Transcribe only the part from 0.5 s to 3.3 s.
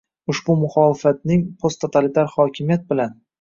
“muxolifatning” posttotalitar hokimiyat bilan